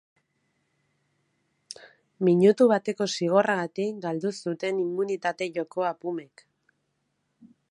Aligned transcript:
Minutu 2.29 2.67
bateko 2.73 3.09
zigorragatik 3.17 4.03
galdu 4.09 4.35
zuten 4.47 4.83
immunitate 4.89 5.53
jokoa 5.61 5.97
pumek. 6.05 6.49